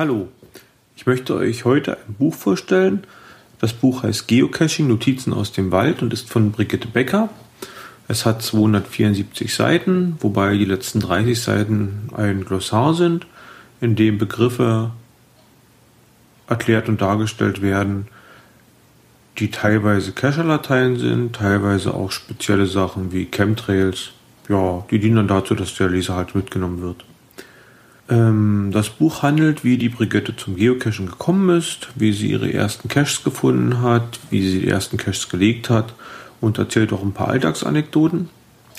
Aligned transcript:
Hallo, 0.00 0.28
ich 0.96 1.04
möchte 1.04 1.34
euch 1.34 1.66
heute 1.66 1.98
ein 1.98 2.14
Buch 2.14 2.32
vorstellen. 2.32 3.04
Das 3.58 3.74
Buch 3.74 4.02
heißt 4.02 4.28
Geocaching 4.28 4.88
Notizen 4.88 5.34
aus 5.34 5.52
dem 5.52 5.72
Wald 5.72 6.00
und 6.00 6.14
ist 6.14 6.30
von 6.30 6.52
Brigitte 6.52 6.88
Becker. 6.88 7.28
Es 8.08 8.24
hat 8.24 8.40
274 8.40 9.54
Seiten, 9.54 10.16
wobei 10.20 10.56
die 10.56 10.64
letzten 10.64 11.00
30 11.00 11.38
Seiten 11.38 12.08
ein 12.16 12.46
Glossar 12.46 12.94
sind, 12.94 13.26
in 13.82 13.94
dem 13.94 14.16
Begriffe 14.16 14.92
erklärt 16.46 16.88
und 16.88 17.02
dargestellt 17.02 17.60
werden, 17.60 18.08
die 19.36 19.50
teilweise 19.50 20.12
Cacher-Latein 20.12 20.96
sind, 20.96 21.36
teilweise 21.36 21.92
auch 21.92 22.10
spezielle 22.10 22.64
Sachen 22.64 23.12
wie 23.12 23.26
Chemtrails. 23.26 24.12
Ja, 24.48 24.82
die 24.90 24.98
dienen 24.98 25.16
dann 25.16 25.28
dazu, 25.28 25.54
dass 25.54 25.74
der 25.74 25.90
Leser 25.90 26.16
halt 26.16 26.34
mitgenommen 26.34 26.80
wird. 26.80 27.04
Ähm, 28.10 28.70
das 28.72 28.90
Buch 28.90 29.22
handelt, 29.22 29.62
wie 29.64 29.78
die 29.78 29.88
Brigitte 29.88 30.36
zum 30.36 30.56
Geocachen 30.56 31.06
gekommen 31.06 31.56
ist, 31.56 31.88
wie 31.94 32.12
sie 32.12 32.30
ihre 32.30 32.52
ersten 32.52 32.88
Caches 32.88 33.22
gefunden 33.22 33.80
hat, 33.80 34.18
wie 34.30 34.46
sie 34.46 34.60
die 34.60 34.68
ersten 34.68 34.96
Caches 34.96 35.28
gelegt 35.28 35.70
hat 35.70 35.94
und 36.40 36.58
erzählt 36.58 36.92
auch 36.92 37.02
ein 37.02 37.12
paar 37.12 37.28
Alltagsanekdoten. 37.28 38.28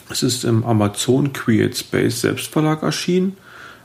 Es 0.09 0.23
ist 0.23 0.43
im 0.43 0.65
Amazon 0.65 1.31
Create 1.31 1.77
Space 1.77 2.21
Selbstverlag 2.21 2.83
erschienen 2.83 3.37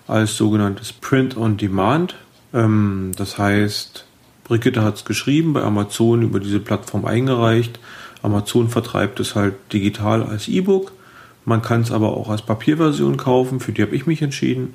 als 0.09 0.37
sogenanntes 0.37 0.93
Print 0.93 1.37
on 1.37 1.57
Demand. 1.57 2.17
Ähm, 2.53 3.13
das 3.17 3.39
heißt, 3.39 4.05
Brigitte 4.43 4.83
hat 4.83 4.97
es 4.97 5.05
geschrieben, 5.05 5.53
bei 5.53 5.63
Amazon 5.63 6.23
über 6.23 6.41
diese 6.41 6.61
Plattform 6.61 7.05
eingereicht. 7.05 7.79
Amazon 8.23 8.69
vertreibt 8.69 9.21
es 9.21 9.37
halt 9.37 9.55
digital 9.73 10.25
als 10.25 10.49
E-Book. 10.49 10.93
Man 11.45 11.63
kann 11.63 11.83
es 11.83 11.93
aber 11.93 12.17
auch 12.17 12.29
als 12.29 12.43
Papierversion 12.43 13.17
kaufen, 13.17 13.61
für 13.61 13.71
die 13.71 13.83
habe 13.83 13.95
ich 13.95 14.07
mich 14.07 14.23
entschieden. 14.23 14.75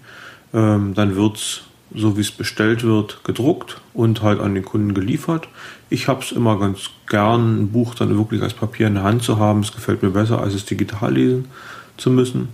Ähm, 0.53 0.94
dann 0.94 1.16
wird 1.16 1.38
es, 1.38 1.61
so 1.94 2.17
wie 2.17 2.21
es 2.21 2.31
bestellt 2.31 2.83
wird, 2.83 3.23
gedruckt 3.23 3.81
und 3.94 4.21
halt 4.21 4.39
an 4.39 4.53
den 4.53 4.66
Kunden 4.66 4.94
geliefert. 4.94 5.47
Ich 5.89 6.07
habe 6.07 6.23
es 6.23 6.31
immer 6.31 6.57
ganz 6.57 6.89
gern, 7.07 7.63
ein 7.63 7.71
Buch 7.71 7.95
dann 7.95 8.17
wirklich 8.17 8.41
als 8.41 8.53
Papier 8.53 8.88
in 8.88 8.95
der 8.95 9.03
Hand 9.03 9.23
zu 9.23 9.39
haben. 9.39 9.61
Es 9.61 9.73
gefällt 9.73 10.03
mir 10.03 10.11
besser, 10.11 10.41
als 10.41 10.53
es 10.53 10.66
digital 10.66 11.13
lesen 11.13 11.45
zu 11.97 12.09
müssen. 12.09 12.49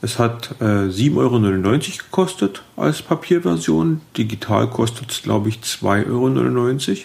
Es 0.00 0.18
hat 0.18 0.56
äh, 0.60 0.64
7,99 0.64 1.16
Euro 1.16 1.78
gekostet 1.78 2.62
als 2.76 3.02
Papierversion. 3.02 4.00
Digital 4.16 4.68
kostet 4.68 5.12
es, 5.12 5.22
glaube 5.22 5.48
ich, 5.48 5.60
2,99 5.60 6.90
Euro. 6.90 6.98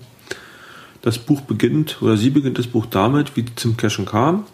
Das 1.03 1.19
Buch 1.19 1.42
beginnt, 1.42 2.00
oder 2.00 2.16
sie 2.16 2.31
beginnt 2.31 2.58
das 2.58 2.66
Buch 2.66 2.87
damit, 2.87 3.37
wie 3.37 3.42
sie 3.42 3.54
zum 3.54 3.76
Cashen 3.76 4.06
kam. 4.06 4.47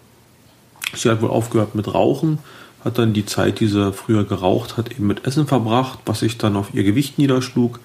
Sie 0.95 1.09
hat 1.09 1.23
wohl 1.23 1.31
aufgehört 1.31 1.75
mit 1.75 1.93
Rauchen, 1.93 2.39
hat 2.85 2.99
dann 2.99 3.15
die 3.15 3.27
Zeit, 3.27 3.61
die 3.61 3.67
sie 3.67 3.93
früher 3.93 4.25
geraucht 4.25 4.77
hat, 4.77 4.91
eben 4.93 5.07
mit 5.07 5.27
Essen 5.27 5.47
verbracht, 5.47 6.01
was 6.05 6.21
sich 6.21 6.37
dann 6.37 6.57
auf 6.57 6.75
ihr 6.75 6.85
Gewicht 6.85 7.19
niederschlug. 7.19 7.81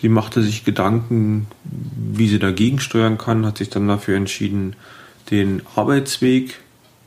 Sie 0.00 0.08
machte 0.08 0.42
sich 0.42 0.64
Gedanken, 0.64 1.46
wie 1.64 2.28
sie 2.28 2.38
dagegen 2.38 2.80
steuern 2.80 3.16
kann, 3.16 3.46
hat 3.46 3.58
sich 3.58 3.70
dann 3.70 3.88
dafür 3.88 4.16
entschieden, 4.16 4.76
den 5.30 5.62
Arbeitsweg 5.76 6.60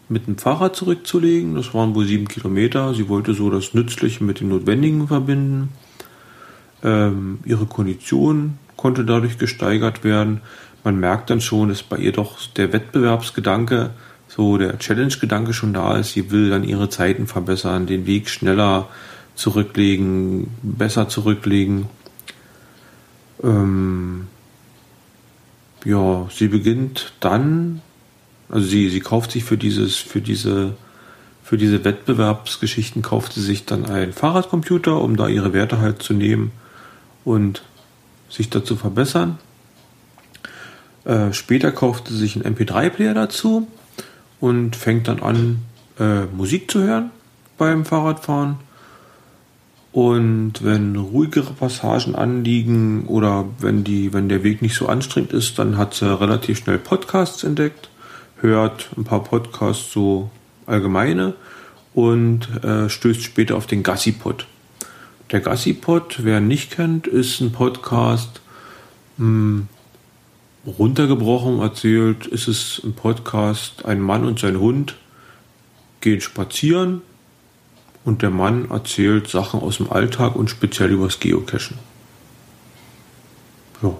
mit 0.10 0.28
dem 0.28 0.38
Fahrrad 0.38 0.76
zurückzulegen. 0.76 1.56
Das 1.56 1.74
waren 1.74 1.96
wohl 1.96 2.06
sieben 2.06 2.28
Kilometer. 2.28 2.94
Sie 2.94 3.10
wollte 3.10 3.34
so 3.34 3.50
das 3.50 3.74
Nützliche 3.74 4.24
mit 4.24 4.40
dem 4.40 4.50
Notwendigen 4.50 5.08
verbinden. 5.08 5.70
Ähm, 6.84 7.40
ihre 7.46 7.66
Kondition 7.66 8.58
konnte 8.76 9.06
dadurch 9.06 9.38
gesteigert 9.38 10.04
werden. 10.04 10.42
Man 10.84 11.00
merkt 11.00 11.30
dann 11.30 11.42
schon, 11.42 11.70
dass 11.70 11.84
bei 11.84 11.98
ihr 11.98 12.12
doch 12.12 12.38
der 12.56 12.74
Wettbewerbsgedanke, 12.74 13.92
so 14.28 14.58
der 14.58 14.78
Challenge-Gedanke 14.80 15.54
schon 15.54 15.74
da 15.74 15.98
ist. 15.98 16.14
Sie 16.14 16.32
will 16.32 16.50
dann 16.50 16.64
ihre 16.64 16.90
Zeiten 16.90 17.28
verbessern, 17.28 17.86
den 17.86 18.06
Weg 18.06 18.30
schneller 18.30 18.90
zurücklegen, 19.36 20.48
besser 20.62 21.08
zurücklegen. 21.08 21.88
Ähm, 23.42 24.28
ja, 25.86 26.28
sie 26.30 26.48
beginnt 26.48 27.14
dann 27.20 27.82
also 28.54 28.68
sie, 28.68 28.88
sie 28.90 29.00
kauft 29.00 29.32
sich 29.32 29.44
für 29.44 29.58
dieses, 29.58 29.96
für 29.96 30.22
diese, 30.22 30.76
für 31.44 31.58
diese 31.58 31.84
Wettbewerbsgeschichten 31.84 33.02
kauft 33.02 33.34
sie 33.34 33.42
sich 33.42 33.66
dann 33.66 33.88
einen 33.88 34.14
Fahrradcomputer, 34.14 35.02
um 35.02 35.18
da 35.18 35.28
ihre 35.28 35.54
Werte 35.54 35.80
halt 35.80 36.04
zu 36.04 36.14
nehmen 36.14 36.52
und 37.26 37.64
sich 38.30 38.52
dazu 38.52 38.76
verbessern. 38.76 39.40
Äh, 41.04 41.34
später 41.34 41.72
kauft 41.72 42.10
sie 42.10 42.16
sich 42.16 42.36
einen 42.36 42.56
MP3-Player 42.56 43.16
dazu 43.16 43.68
und 44.40 44.76
fängt 44.76 45.08
dann 45.08 45.24
an, 45.24 45.64
äh, 46.00 46.26
Musik 46.26 46.70
zu 46.70 46.84
hören 46.84 47.10
beim 47.58 47.86
Fahrradfahren. 47.86 48.58
Und 49.92 50.64
wenn 50.64 50.96
ruhigere 50.96 51.54
Passagen 51.54 52.14
anliegen 52.14 53.08
oder 53.08 53.46
wenn, 53.58 53.84
die, 53.84 54.14
wenn 54.14 54.30
der 54.30 54.44
Weg 54.44 54.62
nicht 54.62 54.76
so 54.76 54.88
anstrengend 54.88 55.34
ist, 55.34 55.58
dann 55.58 55.76
hat 55.80 55.96
sie 55.96 56.06
relativ 56.06 56.60
schnell 56.60 56.78
Podcasts 56.78 57.44
entdeckt 57.44 57.90
hört 58.44 58.90
ein 58.96 59.06
paar 59.06 59.24
Podcasts 59.24 59.92
so 59.92 60.30
allgemeine 60.68 61.34
und 61.94 62.64
äh, 62.64 62.90
stößt 62.90 63.24
später 63.24 63.56
auf 63.56 63.66
den 63.66 63.82
Gassi-Pod. 63.82 64.46
Der 65.32 65.40
Gassi-Pod, 65.40 66.24
wer 66.24 66.38
ihn 66.38 66.48
nicht 66.48 66.72
kennt, 66.72 67.08
ist 67.08 67.40
ein 67.40 67.52
Podcast, 67.52 68.42
mh, 69.18 69.26
hm, 69.26 69.68
runtergebrochen 70.66 71.60
erzählt, 71.60 72.28
ist 72.28 72.48
es 72.48 72.82
ein 72.84 72.94
Podcast, 72.94 73.86
ein 73.86 74.00
Mann 74.00 74.26
und 74.26 74.40
sein 74.40 74.60
Hund 74.60 74.96
gehen 76.02 76.22
spazieren 76.22 77.02
und 78.06 78.22
der 78.22 78.30
Mann 78.30 78.70
erzählt 78.70 79.30
Sachen 79.30 79.62
aus 79.62 79.78
dem 79.78 79.92
Alltag 79.92 80.36
und 80.36 80.50
speziell 80.50 80.92
übers 80.92 81.20
Geocachen. 81.20 81.78
Ja. 83.82 83.98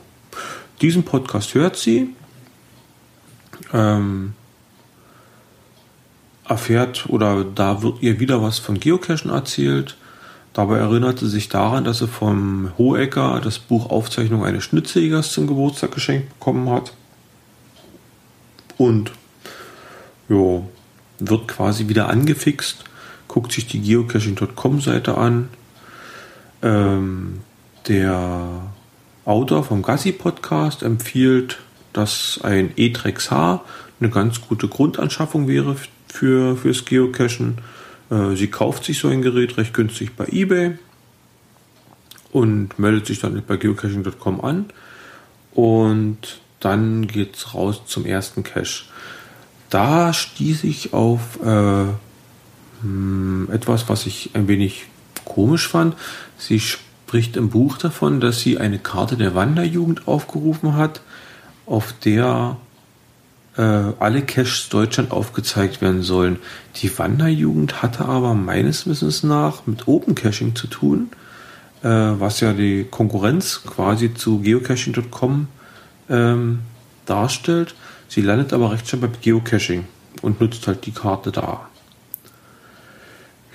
Diesen 0.82 1.04
Podcast 1.04 1.54
hört 1.54 1.78
sie 1.78 2.10
ähm, 3.74 4.34
erfährt 6.48 7.06
oder 7.10 7.44
da 7.44 7.82
wird 7.82 8.02
ihr 8.02 8.20
wieder 8.20 8.42
was 8.42 8.60
von 8.60 8.80
Geocachen 8.80 9.32
erzählt. 9.32 9.98
Dabei 10.54 10.78
erinnert 10.78 11.20
sie 11.20 11.30
sich 11.30 11.50
daran, 11.50 11.84
dass 11.84 12.00
sie 12.00 12.08
vom 12.08 12.72
Hohecker 12.78 13.42
das 13.44 13.58
Buch 13.58 13.90
Aufzeichnung 13.90 14.46
eines 14.46 14.64
Schnitzeljägers 14.64 15.32
zum 15.32 15.48
Geburtstag 15.48 15.92
geschenkt 15.92 16.30
bekommen 16.38 16.70
hat. 16.70 16.94
Und 18.78 19.12
jo, 20.30 20.70
wird 21.20 21.48
quasi 21.48 21.88
wieder 21.88 22.10
angefixt, 22.10 22.84
guckt 23.28 23.52
sich 23.52 23.68
die 23.68 23.82
geocaching.com 23.82 24.82
Seite 24.82 25.18
an. 25.18 25.50
Ähm, 26.62 27.42
der 27.88 28.62
Autor 29.26 29.64
vom 29.64 29.82
Gassi 29.82 30.12
Podcast 30.12 30.84
empfiehlt 30.84 31.60
dass 31.94 32.40
ein 32.44 32.72
E-Trex 32.76 33.32
H 33.32 33.64
eine 34.00 34.10
ganz 34.10 34.42
gute 34.42 34.68
Grundanschaffung 34.68 35.48
wäre 35.48 35.76
für, 36.08 36.58
fürs 36.58 36.86
Geocachen. 36.86 37.60
Äh, 38.10 38.36
sie 38.36 38.48
kauft 38.48 38.84
sich 38.84 39.00
so 39.00 39.08
ein 39.08 39.22
Gerät 39.22 39.58
recht 39.58 39.74
günstig 39.74 40.16
bei 40.16 40.26
eBay 40.26 40.78
und 42.32 42.78
meldet 42.80 43.06
sich 43.06 43.20
dann 43.20 43.42
bei 43.48 43.58
geocaching.com 43.58 44.42
an 44.42 44.66
und 45.54 46.42
dann 46.60 47.08
geht's 47.08 47.54
raus 47.54 47.84
zum 47.86 48.06
ersten 48.06 48.44
Cache. 48.44 48.86
Da 49.70 50.14
stieß 50.14 50.64
ich 50.66 50.94
auf 50.94 51.40
äh, 51.44 51.86
hm, 52.82 53.50
etwas, 53.52 53.90
was 53.90 54.06
ich 54.06 54.32
ein 54.34 54.48
wenig 54.48 54.86
komisch 55.26 55.68
fand. 55.68 55.96
Sie 56.38 56.60
spricht 56.60 57.38
im 57.38 57.50
Buch 57.50 57.78
davon, 57.78 58.20
dass 58.20 58.40
sie 58.40 58.58
eine 58.58 58.80
Karte 58.80 59.18
der 59.18 59.36
Wanderjugend 59.36 60.08
aufgerufen 60.08 60.76
hat, 60.76 61.02
auf 61.74 61.92
der 62.06 62.58
äh, 63.58 63.62
alle 63.62 64.22
Caches 64.22 64.70
Deutschland 64.70 65.12
aufgezeigt 65.12 65.82
werden 65.82 66.04
sollen. 66.04 66.38
Die 66.76 66.98
Wanderjugend 67.00 67.82
hatte 67.82 68.06
aber 68.06 68.36
meines 68.36 68.86
Wissens 68.86 69.24
nach 69.24 69.66
mit 69.66 69.88
Open 69.88 70.14
Caching 70.14 70.56
zu 70.56 70.68
tun, 70.68 71.10
äh, 71.82 71.88
was 71.88 72.42
ja 72.42 72.54
die 72.54 72.86
Konkurrenz 72.90 73.64
quasi 73.66 74.14
zu 74.14 74.40
geocaching.com 74.42 75.48
ähm, 76.10 76.60
darstellt. 77.08 77.74
Sie 78.08 78.22
landet 78.22 78.54
aber 78.54 78.72
recht 78.72 78.88
schnell 78.88 79.02
bei 79.02 79.10
Geocaching 79.22 79.86
und 80.22 80.40
nutzt 80.42 80.68
halt 80.68 80.86
die 80.86 80.92
Karte 80.92 81.32
da. 81.32 81.70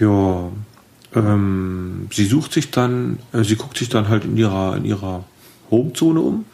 Ja, 0.00 0.50
ähm, 1.14 2.08
sie 2.12 2.26
sucht 2.26 2.52
sich 2.52 2.72
dann, 2.72 3.20
äh, 3.32 3.44
sie 3.44 3.54
guckt 3.54 3.78
sich 3.78 3.88
dann 3.88 4.08
halt 4.08 4.24
in 4.24 4.36
ihrer, 4.36 4.76
in 4.76 4.84
ihrer 4.84 5.22
Homezone 5.70 6.18
um 6.18 6.44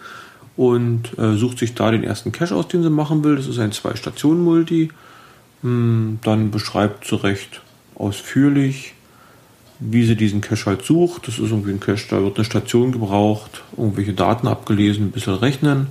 und 0.56 1.18
äh, 1.18 1.34
sucht 1.36 1.58
sich 1.58 1.74
da 1.74 1.90
den 1.90 2.04
ersten 2.04 2.32
Cache 2.32 2.54
aus, 2.54 2.68
den 2.68 2.82
sie 2.82 2.90
machen 2.90 3.24
will. 3.24 3.36
Das 3.36 3.46
ist 3.46 3.58
ein 3.58 3.72
Zwei-Stationen-Multi. 3.72 4.90
Hm, 5.62 6.18
dann 6.22 6.50
beschreibt 6.50 7.06
sie 7.06 7.22
recht 7.22 7.60
ausführlich, 7.96 8.94
wie 9.80 10.04
sie 10.04 10.16
diesen 10.16 10.40
Cache 10.40 10.66
halt 10.66 10.84
sucht. 10.84 11.26
Das 11.26 11.38
ist 11.38 11.50
irgendwie 11.50 11.72
ein 11.72 11.80
Cache, 11.80 12.06
da 12.10 12.22
wird 12.22 12.36
eine 12.36 12.44
Station 12.44 12.92
gebraucht, 12.92 13.62
irgendwelche 13.76 14.12
Daten 14.12 14.46
abgelesen, 14.46 15.06
ein 15.06 15.10
bisschen 15.10 15.34
rechnen, 15.34 15.88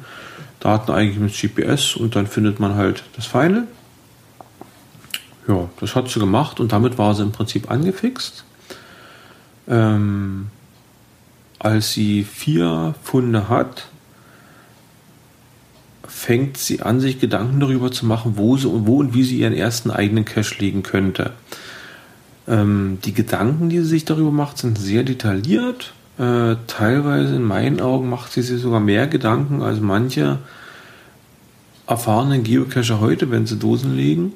Daten 0.60 0.92
eigentlich 0.92 1.19
mit 1.19 1.33
GPS 1.33 1.95
und 1.95 2.15
dann 2.15 2.27
findet 2.27 2.60
man 2.60 2.75
halt 2.75 3.04
das 3.15 3.25
Final. 3.25 3.68
Ja, 5.48 5.69
das 5.81 5.95
hat 5.95 6.07
sie 6.07 6.19
gemacht 6.19 6.62
und 6.62 6.71
damit 6.71 6.98
war 6.98 7.13
sie 7.15 7.24
im 7.24 7.33
Prinzip 7.33 7.69
angefixt. 7.69 8.45
Ähm, 9.68 10.48
als 11.60 11.92
sie 11.94 12.24
vier 12.24 12.95
Funde 13.04 13.50
hat, 13.50 13.88
fängt 16.24 16.56
sie 16.58 16.81
an, 16.81 17.02
sich 17.02 17.20
Gedanken 17.20 17.60
darüber 17.60 17.92
zu 17.92 18.06
machen, 18.06 18.38
wo 18.38 18.56
sie 18.56 18.70
und 18.70 18.88
wo 18.88 19.00
und 19.00 19.14
wie 19.14 19.24
sie 19.24 19.40
ihren 19.40 19.54
ersten 19.54 19.92
eigenen 19.92 20.24
Cache 20.24 20.56
legen 20.58 20.81
könnte. 20.81 21.34
Ähm, 22.48 23.00
die 23.04 23.14
Gedanken, 23.14 23.68
die 23.68 23.80
sie 23.80 23.88
sich 23.88 24.06
darüber 24.06 24.31
macht, 24.31 24.58
sind 24.58 24.78
sehr 24.78 25.04
detailliert. 25.04 25.94
Äh, 26.18 26.56
teilweise 26.68 27.36
in 27.36 27.44
meinen 27.44 27.81
Augen 27.81 28.10
macht 28.10 28.31
sie 28.31 28.42
sich 28.42 28.62
sogar 28.62 28.80
mehr 28.80 29.08
Gedanken 29.08 29.62
als 29.62 29.81
manche 29.81 30.40
erfahrenen 31.88 32.44
Geocacher 32.44 33.02
heute, 33.02 33.30
wenn 33.30 33.46
sie 33.46 33.60
Dosen 33.60 33.94
legen. 33.94 34.31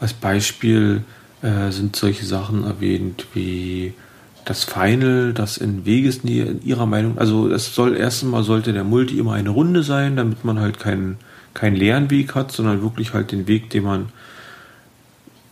Als 0.00 0.12
Beispiel 0.12 1.02
äh, 1.40 1.70
sind 1.70 1.96
solche 1.96 2.26
Sachen 2.26 2.64
erwähnt 2.64 3.24
wie 3.32 3.94
das 4.44 4.64
Final, 4.64 5.32
das 5.32 5.56
in 5.56 5.86
Wegesnähe 5.86 6.44
in 6.44 6.62
ihrer 6.64 6.86
Meinung, 6.86 7.18
also 7.18 7.50
es 7.50 7.74
soll 7.74 7.96
erstens 7.96 8.30
mal 8.30 8.42
sollte 8.42 8.72
der 8.72 8.84
Multi 8.84 9.18
immer 9.18 9.32
eine 9.32 9.50
Runde 9.50 9.82
sein, 9.82 10.16
damit 10.16 10.44
man 10.44 10.60
halt 10.60 10.78
keinen 10.78 11.18
keinen 11.54 11.76
leeren 11.76 12.10
Weg 12.10 12.34
hat, 12.34 12.50
sondern 12.50 12.82
wirklich 12.82 13.14
halt 13.14 13.30
den 13.30 13.46
Weg, 13.46 13.70
den 13.70 13.84
man 13.84 14.08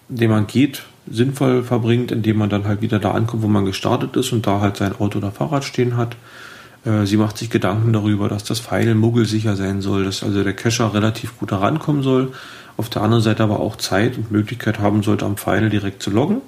den 0.09 0.31
man 0.31 0.47
geht, 0.47 0.83
sinnvoll 1.11 1.63
verbringt, 1.63 2.13
indem 2.13 2.37
man 2.37 2.51
dann 2.51 2.67
halt 2.67 2.83
wieder 2.83 2.99
da 2.99 3.13
ankommt, 3.13 3.43
wo 3.43 3.49
man 3.49 3.65
gestartet 3.65 4.15
ist 4.17 4.33
und 4.33 4.47
da 4.47 4.61
halt 4.61 4.77
sein 4.77 4.95
Auto 4.99 5.19
oder 5.19 5.31
Fahrrad 5.31 5.65
stehen 5.65 5.97
hat. 5.97 6.17
Äh, 6.85 7.07
sie 7.07 7.17
macht 7.17 7.39
sich 7.39 7.49
Gedanken 7.49 7.93
darüber, 7.93 8.29
dass 8.29 8.45
das 8.45 8.61
Final 8.61 8.95
muggelsicher 8.95 9.57
sein 9.57 9.81
soll, 9.81 10.05
dass 10.05 10.23
also 10.23 10.45
der 10.45 10.53
Cacher 10.53 10.93
relativ 10.93 11.39
gut 11.39 11.51
herankommen 11.51 12.03
soll. 12.03 12.33
Auf 12.77 12.91
der 12.91 13.03
anderen 13.03 13.23
Seite 13.23 13.43
aber 13.43 13.61
auch 13.61 13.77
Zeit 13.77 14.19
und 14.19 14.31
Möglichkeit 14.31 14.81
haben 14.81 15.03
sollte, 15.03 15.25
am 15.25 15.37
Final 15.37 15.71
direkt 15.71 16.03
zu 16.03 16.11
loggen 16.11 16.43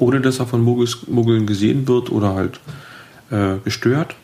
ohne 0.00 0.20
dass 0.20 0.38
er 0.38 0.46
von 0.46 0.62
Muggels, 0.62 1.06
Muggeln 1.08 1.46
gesehen 1.46 1.86
wird 1.86 2.10
oder 2.10 2.34
halt 2.34 2.60
äh, 3.30 3.58
gestört. 3.62 4.16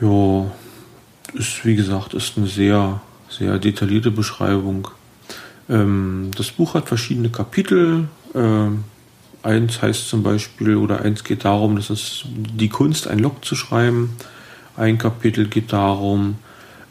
Ja, 0.00 0.50
ist 1.34 1.64
wie 1.64 1.76
gesagt, 1.76 2.14
ist 2.14 2.36
eine 2.36 2.46
sehr, 2.46 3.00
sehr 3.28 3.58
detaillierte 3.58 4.10
Beschreibung. 4.10 4.88
Ähm, 5.68 6.30
das 6.36 6.50
Buch 6.50 6.74
hat 6.74 6.88
verschiedene 6.88 7.28
Kapitel. 7.28 8.08
Ähm, 8.34 8.84
eins 9.42 9.82
heißt 9.82 10.08
zum 10.08 10.22
Beispiel, 10.22 10.76
oder 10.76 11.02
eins 11.02 11.22
geht 11.22 11.44
darum, 11.44 11.76
dass 11.76 11.90
es 11.90 12.24
die 12.26 12.68
Kunst, 12.68 13.06
ein 13.06 13.18
Log 13.18 13.44
zu 13.44 13.54
schreiben. 13.54 14.16
Ein 14.76 14.98
Kapitel 14.98 15.48
geht 15.48 15.72
darum, 15.72 16.36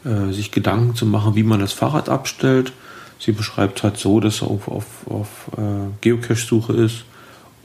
äh, 0.06 0.31
sich 0.31 0.51
Gedanken 0.51 0.95
zu 0.95 1.06
machen, 1.06 1.35
wie 1.35 1.44
man 1.44 1.59
das 1.59 1.73
Fahrrad 1.73 2.09
abstellt. 2.09 2.73
Sie 3.21 3.33
beschreibt 3.33 3.83
halt 3.83 3.97
so, 3.97 4.19
dass 4.19 4.41
er 4.41 4.47
auf, 4.47 4.68
auf, 4.68 4.85
auf 5.06 5.27
äh, 5.56 5.91
Geocache-Suche 6.01 6.73
ist 6.73 7.06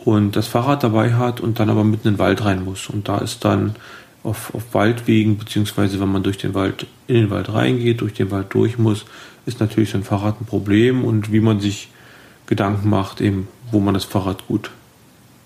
und 0.05 0.37
das 0.37 0.49
Fahrrad 0.49 0.83
dabei 0.83 1.15
hat 1.15 1.41
und 1.41 1.59
dann 1.59 1.71
aber 1.71 1.83
mitten 1.83 2.09
in 2.09 2.15
den 2.15 2.19
Wald 2.19 2.45
rein 2.45 2.63
muss. 2.63 2.91
Und 2.91 3.09
da 3.09 3.17
ist 3.19 3.43
dann 3.43 3.75
auf, 4.23 4.55
auf 4.55 4.75
Waldwegen, 4.75 5.39
beziehungsweise 5.39 5.99
wenn 5.99 6.13
man 6.13 6.23
durch 6.23 6.37
den 6.37 6.53
Wald, 6.53 6.87
in 7.07 7.15
den 7.15 7.31
Wald 7.31 7.51
reingeht, 7.51 8.03
durch 8.03 8.13
den 8.13 8.31
Wald 8.31 8.53
durch 8.53 8.77
muss, 8.77 9.07
ist 9.47 9.59
natürlich 9.59 9.89
so 9.89 9.97
ein 9.97 10.05
Fahrrad 10.05 10.43
ein 10.43 10.45
Problem 10.45 11.03
und 11.07 11.33
wie 11.33 11.41
man 11.41 11.59
sich 11.61 11.89
Gedanken 12.45 12.91
macht, 12.91 13.23
eben, 13.23 13.49
wo 13.73 13.81
man 13.81 13.95
das 13.95 14.05
Fahrrad 14.05 14.47
gut 14.47 14.71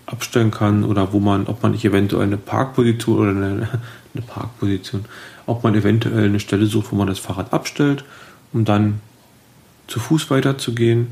abstellen 0.06 0.50
kann 0.50 0.82
oder 0.82 1.12
wo 1.12 1.20
man, 1.20 1.46
ob 1.46 1.62
man 1.62 1.70
nicht 1.70 1.84
eventuell 1.84 2.24
eine 2.24 2.36
Parkposition 2.36 3.20
oder 3.20 3.30
eine, 3.30 3.68
eine 4.14 4.22
Parkposition, 4.26 5.04
ob 5.46 5.62
man 5.62 5.76
eventuell 5.76 6.24
eine 6.24 6.40
Stelle 6.40 6.66
sucht, 6.66 6.90
wo 6.90 6.96
man 6.96 7.06
das 7.06 7.20
Fahrrad 7.20 7.52
abstellt, 7.52 8.04
um 8.52 8.64
dann 8.64 9.00
zu 9.90 10.00
Fuß 10.00 10.30
weiterzugehen. 10.30 11.08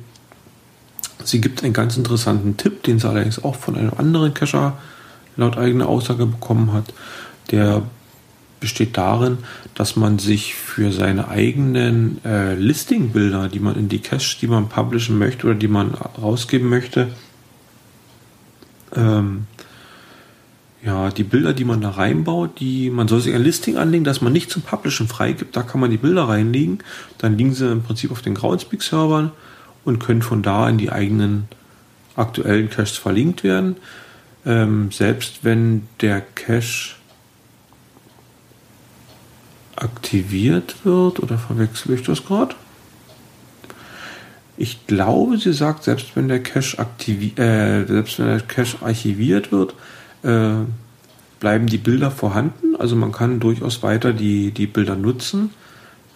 Sie 1.23 1.41
gibt 1.41 1.63
einen 1.63 1.73
ganz 1.73 1.97
interessanten 1.97 2.57
Tipp, 2.57 2.85
den 2.85 2.99
sie 2.99 3.09
allerdings 3.09 3.43
auch 3.43 3.57
von 3.57 3.77
einem 3.77 3.93
anderen 3.99 4.33
Cacher 4.33 4.79
laut 5.37 5.59
eigener 5.59 5.89
Aussage 5.89 6.25
bekommen 6.27 6.73
hat. 6.73 6.95
Der 7.51 7.83
besteht 8.61 8.97
darin, 8.97 9.39
dass 9.75 9.97
man 9.97 10.19
sich 10.19 10.55
für 10.55 10.93
seine 10.93 11.29
eigenen 11.29 12.25
äh, 12.25 12.55
Listing-Bilder, 12.55 13.49
die 13.49 13.61
man 13.61 13.77
in 13.77 13.89
die 13.89 14.01
Cache, 14.01 14.39
die 14.41 14.47
man 14.47 14.69
publishen 14.69 15.19
möchte 15.19 15.47
oder 15.47 15.57
die 15.57 15.69
man 15.69 15.95
rausgeben 15.95 16.69
möchte, 16.69 17.09
ähm, 18.97 19.47
ja, 20.83 21.11
die 21.11 21.25
Bilder, 21.25 21.53
die 21.53 21.65
man 21.65 21.81
da 21.81 21.91
reinbaut, 21.91 22.61
die, 22.61 22.91
man 22.91 23.09
soll 23.09 23.21
sich 23.21 23.35
ein 23.35 23.43
Listing 23.43 23.77
anlegen, 23.77 24.05
dass 24.05 24.21
man 24.21 24.33
nicht 24.33 24.51
zum 24.51 24.63
Publishen 24.63 25.09
freigibt, 25.09 25.57
da 25.57 25.63
kann 25.63 25.81
man 25.81 25.91
die 25.91 25.97
Bilder 25.97 26.29
reinlegen, 26.29 26.79
dann 27.19 27.37
liegen 27.37 27.55
sie 27.55 27.71
im 27.71 27.83
Prinzip 27.83 28.13
auf 28.13 28.23
den 28.23 28.35
Groundspeak-Servern 28.35 29.33
und 29.85 29.99
können 29.99 30.23
von 30.23 30.43
da 30.43 30.69
in 30.69 30.79
die 30.79 30.93
eigenen 30.93 31.49
aktuellen 32.15 32.71
Caches 32.71 32.97
verlinkt 32.97 33.43
werden. 33.43 33.77
Ähm, 34.47 34.91
selbst 34.93 35.41
wenn 35.43 35.89
der 36.01 36.21
Cache 36.21 36.95
aktiviert 39.75 40.77
wird, 40.85 41.21
oder 41.21 41.39
verwechsel 41.39 41.95
ich 41.95 42.03
das 42.03 42.25
gerade? 42.25 42.55
Ich 44.57 44.87
glaube, 44.87 45.39
sie 45.39 45.53
sagt, 45.53 45.85
selbst 45.85 46.17
wenn 46.17 46.29
der 46.29 46.43
Cache 46.43 46.79
aktiviert, 46.79 47.39
äh, 47.39 47.87
selbst 47.87 48.19
wenn 48.19 48.27
der 48.27 48.41
Cache 48.41 48.77
archiviert 48.81 49.53
wird, 49.53 49.75
äh, 50.23 50.65
bleiben 51.41 51.67
die 51.67 51.79
Bilder 51.79 52.11
vorhanden. 52.11 52.77
Also 52.77 52.97
man 52.97 53.13
kann 53.13 53.41
durchaus 53.41 53.83
weiter 53.83 54.13
die, 54.13 54.51
die 54.51 54.67
Bilder 54.67 54.97
nutzen. 54.97 55.51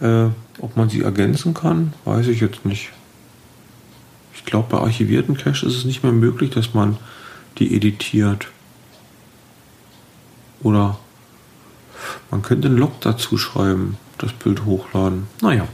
Äh, 0.00 0.26
ob 0.58 0.76
man 0.76 0.88
sie 0.88 1.02
ergänzen 1.02 1.54
kann, 1.54 1.92
weiß 2.04 2.26
ich 2.28 2.40
jetzt 2.40 2.64
nicht. 2.64 2.90
Ich 4.34 4.44
glaube, 4.44 4.68
bei 4.70 4.78
archivierten 4.78 5.36
Caches 5.36 5.62
ist 5.62 5.76
es 5.76 5.84
nicht 5.84 6.02
mehr 6.02 6.12
möglich, 6.12 6.50
dass 6.50 6.74
man 6.74 6.96
die 7.58 7.76
editiert. 7.76 8.48
Oder 10.62 10.98
man 12.30 12.42
könnte 12.42 12.68
einen 12.68 12.78
Log 12.78 13.00
dazu 13.00 13.38
schreiben, 13.38 13.96
das 14.18 14.32
Bild 14.32 14.64
hochladen. 14.64 15.26
Naja. 15.40 15.68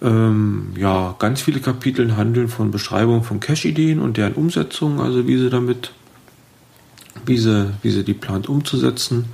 Ähm, 0.00 0.72
ja, 0.76 1.14
ganz 1.18 1.42
viele 1.42 1.60
Kapitel 1.60 2.16
handeln 2.16 2.48
von 2.48 2.72
Beschreibung 2.72 3.22
von 3.22 3.38
Cache-Ideen 3.38 4.00
und 4.00 4.16
deren 4.16 4.34
Umsetzung, 4.34 5.00
also 5.00 5.28
wie 5.28 5.38
sie 5.38 5.50
damit 5.50 5.92
wie 7.26 7.38
sie, 7.38 7.70
wie 7.82 7.90
sie 7.90 8.04
die 8.04 8.14
plant 8.14 8.48
umzusetzen. 8.48 9.26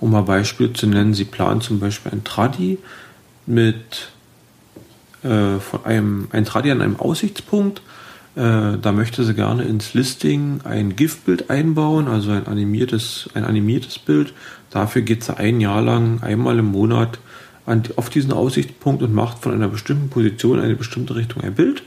Um 0.00 0.12
mal 0.12 0.22
Beispiele 0.22 0.72
zu 0.72 0.86
nennen, 0.86 1.14
sie 1.14 1.24
plant 1.24 1.62
zum 1.62 1.78
Beispiel 1.78 2.12
ein 2.12 2.24
Tradi 2.24 2.78
mit 3.46 4.10
äh, 5.22 5.58
von 5.58 5.84
einem 5.84 6.28
ein 6.32 6.44
Tradi 6.44 6.70
an 6.70 6.80
einem 6.80 6.96
Aussichtspunkt. 6.96 7.82
Äh, 8.36 8.78
da 8.80 8.92
möchte 8.92 9.24
sie 9.24 9.34
gerne 9.34 9.64
ins 9.64 9.92
Listing 9.92 10.60
ein 10.64 10.96
GIF-Bild 10.96 11.50
einbauen, 11.50 12.08
also 12.08 12.30
ein 12.30 12.46
animiertes, 12.46 13.28
ein 13.34 13.44
animiertes 13.44 13.98
Bild. 13.98 14.32
Dafür 14.70 15.02
geht 15.02 15.24
sie 15.24 15.36
ein 15.36 15.60
Jahr 15.60 15.82
lang 15.82 16.22
einmal 16.22 16.58
im 16.58 16.66
Monat 16.66 17.18
an, 17.66 17.82
auf 17.96 18.08
diesen 18.08 18.32
Aussichtspunkt 18.32 19.02
und 19.02 19.12
macht 19.12 19.40
von 19.42 19.52
einer 19.52 19.68
bestimmten 19.68 20.08
Position 20.08 20.60
eine 20.60 20.76
bestimmte 20.76 21.16
Richtung 21.16 21.42
ein 21.42 21.54
Bild. 21.54 21.82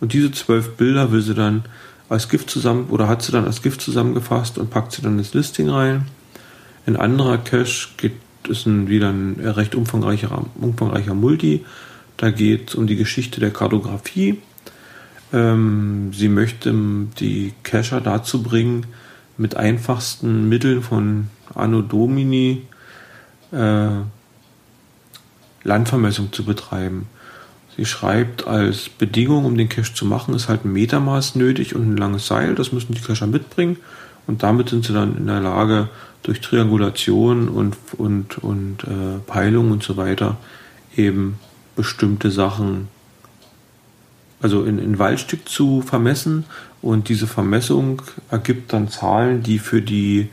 Und 0.00 0.12
diese 0.12 0.32
zwölf 0.32 0.76
Bilder 0.76 1.12
will 1.12 1.20
sie 1.20 1.34
dann 1.34 1.64
als 2.12 2.28
Gift 2.28 2.50
zusammen 2.50 2.86
oder 2.90 3.08
hat 3.08 3.22
sie 3.22 3.32
dann 3.32 3.46
als 3.46 3.62
Gift 3.62 3.80
zusammengefasst 3.80 4.58
und 4.58 4.70
packt 4.70 4.92
sie 4.92 5.02
dann 5.02 5.18
ins 5.18 5.34
Listing 5.34 5.70
rein. 5.70 6.06
Ein 6.86 6.96
anderer 6.96 7.38
Cache 7.38 7.88
geht, 7.96 8.12
ist 8.48 8.66
ein, 8.66 8.88
wieder 8.88 9.08
ein 9.08 9.40
recht 9.40 9.74
umfangreicher, 9.74 10.44
umfangreicher 10.60 11.14
Multi. 11.14 11.64
Da 12.18 12.30
geht 12.30 12.70
es 12.70 12.74
um 12.74 12.86
die 12.86 12.96
Geschichte 12.96 13.40
der 13.40 13.50
Kartografie. 13.50 14.38
Ähm, 15.32 16.12
sie 16.12 16.28
möchte 16.28 16.74
die 17.18 17.54
Cacher 17.62 18.00
dazu 18.00 18.42
bringen, 18.42 18.86
mit 19.38 19.56
einfachsten 19.56 20.48
Mitteln 20.48 20.82
von 20.82 21.28
Anno 21.54 21.80
Domini 21.80 22.62
äh, 23.52 23.88
Landvermessung 25.64 26.32
zu 26.32 26.44
betreiben. 26.44 27.06
Sie 27.76 27.86
schreibt, 27.86 28.46
als 28.46 28.88
Bedingung, 28.88 29.44
um 29.44 29.56
den 29.56 29.68
Cache 29.68 29.94
zu 29.94 30.04
machen, 30.04 30.34
ist 30.34 30.48
halt 30.48 30.64
ein 30.64 30.72
Metermaß 30.72 31.36
nötig 31.36 31.74
und 31.74 31.94
ein 31.94 31.96
langes 31.96 32.26
Seil. 32.26 32.54
Das 32.54 32.72
müssen 32.72 32.94
die 32.94 33.00
Cacher 33.00 33.26
mitbringen. 33.26 33.78
Und 34.26 34.42
damit 34.42 34.68
sind 34.68 34.84
sie 34.84 34.92
dann 34.92 35.16
in 35.16 35.26
der 35.26 35.40
Lage, 35.40 35.88
durch 36.22 36.40
Triangulation 36.40 37.48
und, 37.48 37.76
und, 37.98 38.38
und 38.38 38.84
äh, 38.84 39.18
Peilung 39.26 39.70
und 39.70 39.82
so 39.82 39.96
weiter 39.96 40.36
eben 40.96 41.38
bestimmte 41.74 42.30
Sachen, 42.30 42.88
also 44.40 44.64
in, 44.64 44.78
in 44.78 44.98
Waldstück 44.98 45.48
zu 45.48 45.82
vermessen. 45.82 46.44
Und 46.80 47.08
diese 47.08 47.26
Vermessung 47.26 48.02
ergibt 48.30 48.72
dann 48.72 48.88
Zahlen, 48.88 49.42
die 49.42 49.58
für 49.58 49.82
die, 49.82 50.28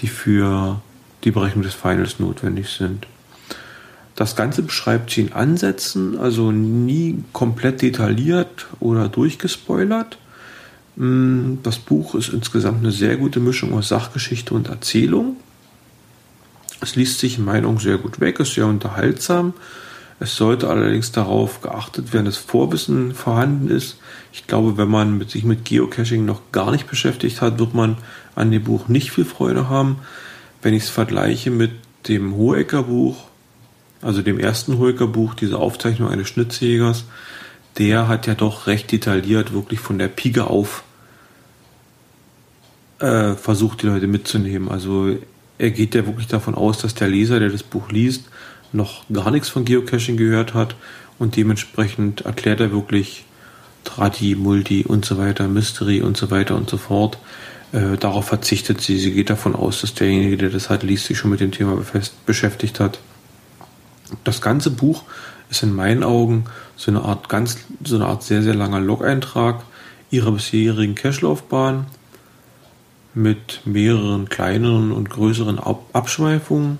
die 0.00 0.06
für 0.06 0.80
die 1.24 1.30
Berechnung 1.30 1.62
des 1.62 1.74
Finals 1.74 2.18
notwendig 2.20 2.68
sind. 2.68 3.06
Das 4.14 4.36
Ganze 4.36 4.62
beschreibt 4.62 5.10
sie 5.10 5.22
in 5.22 5.32
Ansätzen, 5.32 6.18
also 6.18 6.52
nie 6.52 7.24
komplett 7.32 7.82
detailliert 7.82 8.66
oder 8.78 9.08
durchgespoilert. 9.08 10.18
Mm, 10.96 11.54
das 11.62 11.78
Buch 11.78 12.14
ist 12.14 12.28
insgesamt 12.28 12.78
eine 12.78 12.92
sehr 12.92 13.16
gute 13.16 13.40
Mischung 13.40 13.74
aus 13.74 13.88
Sachgeschichte 13.88 14.54
und 14.54 14.68
Erzählung. 14.68 15.36
Es 16.80 16.94
liest 16.94 17.18
sich 17.18 17.38
in 17.38 17.44
Meinung 17.44 17.80
sehr 17.80 17.98
gut 17.98 18.20
weg, 18.20 18.38
ist 18.38 18.54
sehr 18.54 18.66
unterhaltsam. 18.66 19.54
Es 20.20 20.36
sollte 20.36 20.68
allerdings 20.68 21.10
darauf 21.10 21.60
geachtet 21.60 22.12
werden, 22.12 22.26
dass 22.26 22.36
Vorwissen 22.36 23.14
vorhanden 23.14 23.68
ist. 23.68 23.98
Ich 24.32 24.46
glaube, 24.46 24.76
wenn 24.76 24.88
man 24.88 25.26
sich 25.26 25.42
mit 25.44 25.64
Geocaching 25.64 26.24
noch 26.24 26.40
gar 26.52 26.70
nicht 26.70 26.88
beschäftigt 26.88 27.40
hat, 27.40 27.58
wird 27.58 27.74
man 27.74 27.96
an 28.36 28.52
dem 28.52 28.62
Buch 28.62 28.86
nicht 28.86 29.10
viel 29.10 29.24
Freude 29.24 29.68
haben. 29.68 29.98
Wenn 30.62 30.72
ich 30.72 30.84
es 30.84 30.88
vergleiche 30.88 31.50
mit 31.50 31.72
dem 32.06 32.36
Hohecker 32.36 32.84
Buch, 32.84 33.24
also 34.04 34.22
dem 34.22 34.38
ersten 34.38 34.78
Hulker 34.78 35.06
Buch, 35.06 35.34
diese 35.34 35.58
Aufzeichnung 35.58 36.10
eines 36.10 36.28
Schnitzjägers, 36.28 37.04
der 37.78 38.06
hat 38.06 38.26
ja 38.26 38.34
doch 38.34 38.66
recht 38.66 38.92
detailliert, 38.92 39.52
wirklich 39.52 39.80
von 39.80 39.98
der 39.98 40.08
Pike 40.08 40.46
auf 40.46 40.84
äh, 43.00 43.34
versucht, 43.34 43.82
die 43.82 43.86
Leute 43.86 44.06
mitzunehmen. 44.06 44.68
Also 44.68 45.16
er 45.58 45.70
geht 45.70 45.94
ja 45.94 46.06
wirklich 46.06 46.26
davon 46.26 46.54
aus, 46.54 46.78
dass 46.78 46.94
der 46.94 47.08
Leser, 47.08 47.40
der 47.40 47.48
das 47.48 47.62
Buch 47.62 47.90
liest, 47.90 48.26
noch 48.72 49.04
gar 49.12 49.30
nichts 49.30 49.48
von 49.48 49.64
Geocaching 49.64 50.16
gehört 50.16 50.54
hat 50.54 50.76
und 51.18 51.36
dementsprechend 51.36 52.22
erklärt 52.22 52.60
er 52.60 52.72
wirklich 52.72 53.24
Trati, 53.84 54.34
Multi 54.34 54.84
und 54.86 55.04
so 55.04 55.18
weiter, 55.18 55.48
Mystery 55.48 56.02
und 56.02 56.16
so 56.16 56.30
weiter 56.30 56.56
und 56.56 56.68
so 56.68 56.76
fort. 56.76 57.18
Äh, 57.72 57.96
darauf 57.98 58.26
verzichtet 58.26 58.80
sie. 58.80 58.98
Sie 58.98 59.12
geht 59.12 59.30
davon 59.30 59.54
aus, 59.54 59.80
dass 59.80 59.94
derjenige, 59.94 60.36
der 60.36 60.50
das 60.50 60.70
halt 60.70 60.82
liest, 60.82 61.06
sich 61.06 61.18
schon 61.18 61.30
mit 61.30 61.40
dem 61.40 61.52
Thema 61.52 61.82
beschäftigt 62.26 62.80
hat. 62.80 62.98
Das 64.24 64.40
ganze 64.40 64.70
Buch 64.70 65.04
ist 65.50 65.62
in 65.62 65.74
meinen 65.74 66.02
Augen 66.02 66.44
so 66.76 66.90
eine 66.90 67.02
Art 67.02 67.28
ganz, 67.28 67.58
so 67.84 67.96
eine 67.96 68.06
Art 68.06 68.22
sehr, 68.22 68.42
sehr 68.42 68.54
langer 68.54 68.80
Log-Eintrag 68.80 69.62
ihrer 70.10 70.32
bisherigen 70.32 70.94
Cache-Laufbahn 70.94 71.86
mit 73.14 73.60
mehreren 73.64 74.28
kleineren 74.28 74.92
und 74.92 75.10
größeren 75.10 75.58
Abschweifungen. 75.92 76.78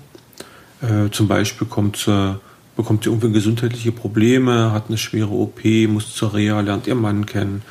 Äh, 0.81 1.09
zum 1.11 1.27
Beispiel 1.27 1.67
kommt 1.67 1.97
sie, 1.97 2.39
bekommt 2.75 3.03
sie 3.03 3.09
irgendwie 3.09 3.31
gesundheitliche 3.31 3.91
Probleme, 3.91 4.71
hat 4.71 4.85
eine 4.87 4.97
schwere 4.97 5.31
OP, 5.31 5.63
muss 5.87 6.13
zur 6.13 6.33
Reha, 6.33 6.59
lernt 6.61 6.87
ihr 6.87 6.95
Mann 6.95 7.25
kennen. 7.25 7.61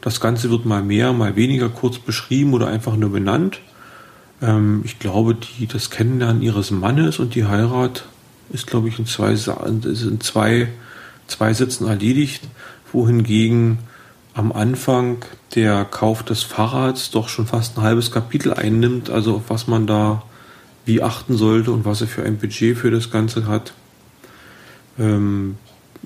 Das 0.00 0.20
Ganze 0.20 0.50
wird 0.50 0.66
mal 0.66 0.82
mehr, 0.82 1.12
mal 1.12 1.36
weniger 1.36 1.68
kurz 1.68 1.98
beschrieben 1.98 2.52
oder 2.52 2.66
einfach 2.66 2.96
nur 2.96 3.10
benannt. 3.10 3.60
Ähm, 4.42 4.82
ich 4.84 4.98
glaube, 4.98 5.34
die, 5.34 5.66
das 5.66 5.90
Kennenlernen 5.90 6.42
ihres 6.42 6.70
Mannes 6.70 7.18
und 7.18 7.34
die 7.34 7.46
Heirat 7.46 8.04
ist, 8.50 8.66
glaube 8.66 8.88
ich, 8.88 8.98
in 8.98 9.06
zwei, 9.06 9.32
in 9.32 10.20
zwei, 10.20 10.68
zwei 11.26 11.52
Sätzen 11.52 11.86
erledigt, 11.86 12.42
wohingegen 12.92 13.78
am 14.34 14.52
Anfang 14.52 15.24
der 15.54 15.84
Kauf 15.84 16.22
des 16.22 16.42
Fahrrads 16.42 17.10
doch 17.10 17.28
schon 17.28 17.46
fast 17.46 17.76
ein 17.76 17.82
halbes 17.82 18.10
Kapitel 18.10 18.52
einnimmt, 18.52 19.10
also 19.10 19.36
auf 19.36 19.44
was 19.48 19.66
man 19.66 19.86
da 19.86 20.22
wie 20.84 21.02
achten 21.02 21.36
sollte 21.36 21.72
und 21.72 21.84
was 21.84 22.00
er 22.00 22.06
für 22.06 22.22
ein 22.22 22.38
Budget 22.38 22.76
für 22.78 22.90
das 22.90 23.10
Ganze 23.10 23.46
hat. 23.46 23.74
Ähm, 24.98 25.56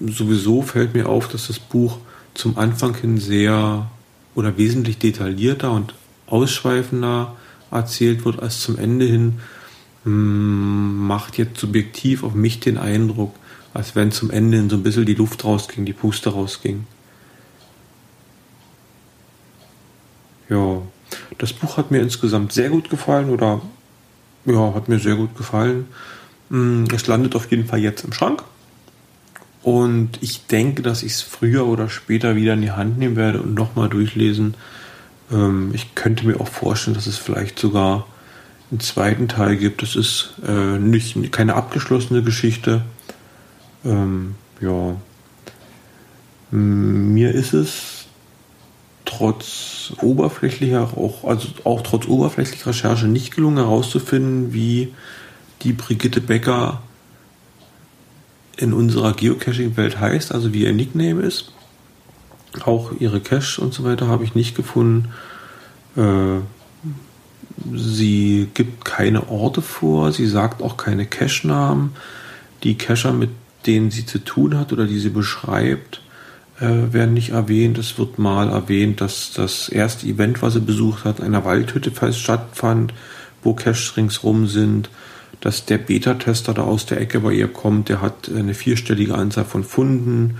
sowieso 0.00 0.62
fällt 0.62 0.94
mir 0.94 1.08
auf, 1.08 1.28
dass 1.28 1.46
das 1.46 1.58
Buch 1.58 1.98
zum 2.34 2.58
Anfang 2.58 2.94
hin 2.94 3.18
sehr 3.18 3.90
oder 4.34 4.56
wesentlich 4.56 4.98
detaillierter 4.98 5.70
und 5.70 5.94
ausschweifender 6.26 7.36
erzählt 7.70 8.24
wird 8.24 8.40
als 8.40 8.60
zum 8.60 8.78
Ende 8.78 9.04
hin, 9.04 9.40
macht 10.04 11.38
jetzt 11.38 11.60
subjektiv 11.60 12.24
auf 12.24 12.34
mich 12.34 12.60
den 12.60 12.78
Eindruck, 12.78 13.34
als 13.72 13.94
wenn 13.94 14.10
zum 14.10 14.30
Ende 14.30 14.68
so 14.68 14.76
ein 14.76 14.82
bisschen 14.82 15.06
die 15.06 15.14
Luft 15.14 15.44
rausging, 15.44 15.84
die 15.84 15.92
Puste 15.92 16.30
rausging. 16.30 16.86
Ja, 20.48 20.82
das 21.38 21.52
Buch 21.52 21.76
hat 21.76 21.90
mir 21.90 22.00
insgesamt 22.00 22.52
sehr 22.52 22.68
gut 22.68 22.90
gefallen 22.90 23.30
oder 23.30 23.62
ja, 24.44 24.74
hat 24.74 24.88
mir 24.88 24.98
sehr 24.98 25.14
gut 25.14 25.36
gefallen. 25.36 25.86
Hm, 26.50 26.84
es 26.92 27.06
landet 27.06 27.34
auf 27.36 27.50
jeden 27.50 27.66
Fall 27.66 27.78
jetzt 27.78 28.04
im 28.04 28.12
Schrank. 28.12 28.42
Und 29.62 30.18
ich 30.20 30.46
denke, 30.46 30.82
dass 30.82 31.04
ich 31.04 31.12
es 31.12 31.22
früher 31.22 31.66
oder 31.66 31.88
später 31.88 32.34
wieder 32.34 32.54
in 32.54 32.62
die 32.62 32.72
Hand 32.72 32.98
nehmen 32.98 33.14
werde 33.14 33.40
und 33.40 33.54
nochmal 33.54 33.88
durchlesen. 33.88 34.54
Ähm, 35.30 35.70
ich 35.72 35.94
könnte 35.94 36.26
mir 36.26 36.40
auch 36.40 36.48
vorstellen, 36.48 36.94
dass 36.94 37.06
es 37.06 37.16
vielleicht 37.16 37.58
sogar 37.58 38.06
einen 38.72 38.80
zweiten 38.80 39.28
Teil 39.28 39.56
gibt. 39.56 39.82
Das 39.82 39.94
ist 39.94 40.32
äh, 40.46 40.78
nicht 40.78 41.30
keine 41.30 41.54
abgeschlossene 41.54 42.22
Geschichte. 42.22 42.82
Ähm, 43.84 44.34
ja. 44.60 44.96
Mir 46.50 47.32
ist 47.32 47.52
es 47.52 48.06
trotz 49.04 49.92
oberflächlicher, 50.00 50.82
auch, 50.96 51.24
also 51.24 51.48
auch 51.64 51.82
trotz 51.82 52.06
oberflächlicher 52.06 52.68
Recherche 52.68 53.06
nicht 53.06 53.34
gelungen 53.34 53.58
herauszufinden, 53.58 54.54
wie 54.54 54.94
die 55.62 55.74
Brigitte 55.74 56.20
Becker 56.20 56.82
in 58.56 58.72
unserer 58.72 59.12
Geocaching-Welt 59.12 60.00
heißt, 60.00 60.32
also 60.32 60.54
wie 60.54 60.64
ihr 60.64 60.72
Nickname 60.72 61.22
ist. 61.22 61.52
Auch 62.64 62.92
ihre 62.98 63.20
Cache 63.20 63.60
und 63.60 63.74
so 63.74 63.84
weiter 63.84 64.08
habe 64.08 64.24
ich 64.24 64.34
nicht 64.34 64.54
gefunden. 64.54 65.10
Äh, 65.96 66.40
Sie 67.74 68.48
gibt 68.54 68.84
keine 68.84 69.28
Orte 69.28 69.62
vor, 69.62 70.12
sie 70.12 70.26
sagt 70.26 70.62
auch 70.62 70.76
keine 70.76 71.06
Cache-Namen. 71.06 71.92
Die 72.62 72.76
Cacher, 72.76 73.12
mit 73.12 73.30
denen 73.66 73.90
sie 73.90 74.06
zu 74.06 74.18
tun 74.18 74.58
hat 74.58 74.72
oder 74.72 74.86
die 74.86 74.98
sie 74.98 75.10
beschreibt, 75.10 76.00
äh, 76.60 76.92
werden 76.92 77.14
nicht 77.14 77.30
erwähnt. 77.30 77.78
Es 77.78 77.98
wird 77.98 78.18
mal 78.18 78.48
erwähnt, 78.48 79.00
dass 79.00 79.32
das 79.32 79.68
erste 79.68 80.06
Event, 80.06 80.42
was 80.42 80.54
sie 80.54 80.60
besucht 80.60 81.04
hat, 81.04 81.18
in 81.18 81.26
einer 81.26 81.44
Waldhütte 81.44 81.92
stattfand, 82.12 82.94
wo 83.42 83.54
Caches 83.54 83.96
ringsrum 83.96 84.46
sind. 84.46 84.90
Dass 85.40 85.64
der 85.64 85.78
Beta-Tester 85.78 86.54
da 86.54 86.62
aus 86.62 86.86
der 86.86 87.00
Ecke 87.00 87.20
bei 87.20 87.32
ihr 87.32 87.48
kommt, 87.48 87.88
der 87.88 88.00
hat 88.00 88.30
eine 88.32 88.54
vierstellige 88.54 89.16
Anzahl 89.16 89.44
von 89.44 89.64
Funden. 89.64 90.38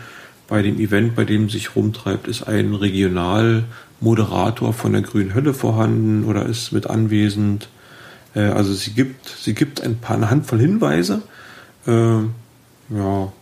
Bei 0.53 0.61
dem 0.61 0.79
Event, 0.79 1.17
bei 1.17 1.25
dem 1.25 1.49
sich 1.49 1.77
rumtreibt, 1.77 2.29
ist 2.29 2.43
ein 2.43 2.75
Regional- 2.75 3.65
Moderator 4.03 4.73
von 4.73 4.93
der 4.93 5.03
Grünen 5.03 5.33
Hölle 5.35 5.55
vorhanden 5.55 6.25
oder 6.25 6.45
ist 6.45 6.73
mit 6.73 6.89
anwesend. 6.89 7.69
Äh, 8.35 8.41
also 8.41 8.75
sie 8.75 8.93
gibt, 8.93 9.29
sie 9.29 9.55
gibt 9.55 9.81
ein 9.81 9.99
paar 9.99 10.17
eine 10.17 10.29
Handvoll 10.29 10.59
Hinweise. 10.59 11.23
Äh, 11.87 11.93
ja, 11.93 13.33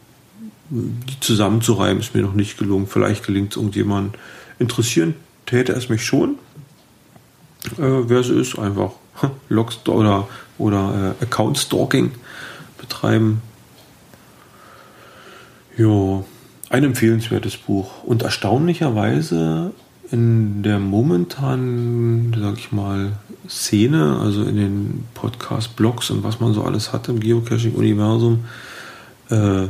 die 0.69 1.21
zusammenzureimen 1.21 2.01
ist 2.01 2.15
mir 2.15 2.21
noch 2.21 2.35
nicht 2.35 2.59
gelungen. 2.59 2.87
Vielleicht 2.87 3.27
gelingt 3.27 3.53
es 3.53 3.57
irgendjemand. 3.57 4.17
Interessieren 4.59 5.15
täte 5.47 5.73
es 5.73 5.89
mich 5.89 6.05
schon. 6.05 6.39
Äh, 7.79 8.09
wer 8.09 8.23
sie 8.23 8.39
ist, 8.39 8.59
einfach 8.59 8.93
Logs 9.49 9.81
oder, 9.89 10.29
oder 10.59 11.17
äh, 11.21 11.25
Account 11.25 11.57
Stalking 11.57 12.13
betreiben. 12.79 13.41
Ja, 15.79 16.23
ein 16.71 16.85
empfehlenswertes 16.85 17.59
Buch. 17.59 18.05
Und 18.05 18.23
erstaunlicherweise 18.23 19.73
in 20.11 20.63
der 20.63 20.79
momentanen, 20.79 22.35
sag 22.41 22.59
ich 22.59 22.73
mal, 22.73 23.13
Szene, 23.49 24.19
also 24.21 24.45
in 24.45 24.57
den 24.57 25.05
Podcast-Blogs 25.15 26.11
und 26.11 26.25
was 26.25 26.41
man 26.41 26.55
so 26.55 26.63
alles 26.63 26.93
hat 26.93 27.09
im 27.09 27.21
Geocaching-Universum, 27.21 28.45
äh, 29.29 29.67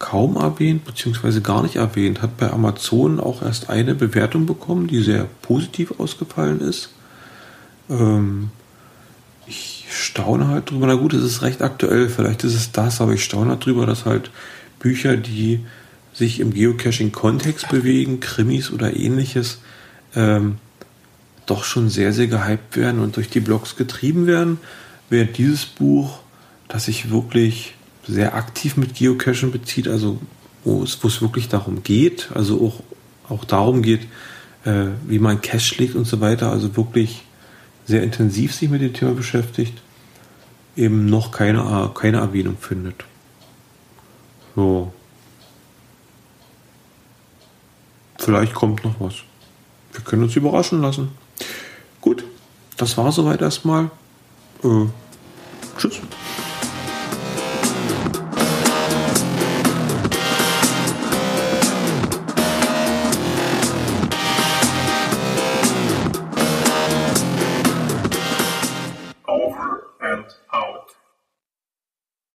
kaum 0.00 0.36
erwähnt, 0.36 0.84
beziehungsweise 0.84 1.40
gar 1.40 1.62
nicht 1.62 1.76
erwähnt. 1.76 2.20
Hat 2.20 2.36
bei 2.36 2.50
Amazon 2.50 3.20
auch 3.20 3.40
erst 3.42 3.70
eine 3.70 3.94
Bewertung 3.94 4.44
bekommen, 4.44 4.88
die 4.88 5.02
sehr 5.02 5.26
positiv 5.42 5.94
ausgefallen 5.98 6.60
ist. 6.60 6.90
Ähm, 7.88 8.50
ich 9.46 9.86
staune 9.88 10.48
halt 10.48 10.70
drüber. 10.70 10.88
Na 10.88 10.94
gut, 10.94 11.14
es 11.14 11.22
ist 11.22 11.42
recht 11.42 11.62
aktuell, 11.62 12.08
vielleicht 12.08 12.42
ist 12.42 12.54
es 12.54 12.72
das, 12.72 13.00
aber 13.00 13.12
ich 13.12 13.24
staune 13.24 13.50
halt 13.50 13.64
drüber, 13.64 13.86
dass 13.86 14.04
halt 14.04 14.30
Bücher, 14.80 15.16
die 15.16 15.60
sich 16.14 16.40
im 16.40 16.54
Geocaching-Kontext 16.54 17.68
bewegen, 17.68 18.20
Krimis 18.20 18.70
oder 18.70 18.96
ähnliches, 18.96 19.58
ähm, 20.14 20.56
doch 21.44 21.64
schon 21.64 21.90
sehr, 21.90 22.12
sehr 22.12 22.28
gehypt 22.28 22.76
werden 22.76 23.00
und 23.00 23.16
durch 23.16 23.28
die 23.28 23.40
Blogs 23.40 23.76
getrieben 23.76 24.26
werden, 24.26 24.58
während 25.10 25.36
dieses 25.36 25.66
Buch, 25.66 26.20
das 26.68 26.86
sich 26.86 27.10
wirklich 27.10 27.74
sehr 28.06 28.34
aktiv 28.34 28.76
mit 28.76 28.94
Geocaching 28.94 29.50
bezieht, 29.50 29.88
also 29.88 30.20
wo 30.62 30.82
es, 30.84 31.02
wo 31.02 31.08
es 31.08 31.20
wirklich 31.20 31.48
darum 31.48 31.82
geht, 31.82 32.30
also 32.32 32.64
auch, 32.64 33.30
auch 33.30 33.44
darum 33.44 33.82
geht, 33.82 34.02
äh, 34.64 34.86
wie 35.06 35.18
man 35.18 35.42
Cache 35.42 35.74
legt 35.78 35.96
und 35.96 36.06
so 36.06 36.20
weiter, 36.20 36.50
also 36.50 36.76
wirklich 36.76 37.24
sehr 37.86 38.02
intensiv 38.02 38.54
sich 38.54 38.70
mit 38.70 38.80
dem 38.80 38.94
Thema 38.94 39.12
beschäftigt, 39.12 39.82
eben 40.76 41.06
noch 41.06 41.32
keine, 41.32 41.90
keine 41.94 42.18
Erwähnung 42.18 42.56
findet. 42.58 43.04
So. 44.54 44.92
Vielleicht 48.24 48.54
kommt 48.54 48.82
noch 48.84 48.94
was. 49.00 49.16
Wir 49.92 50.00
können 50.02 50.22
uns 50.22 50.34
überraschen 50.34 50.80
lassen. 50.80 51.10
Gut, 52.00 52.24
das 52.78 52.96
war 52.96 53.12
soweit 53.12 53.42
erstmal. 53.42 53.90
Äh, 54.62 54.86
tschüss. 55.76 56.00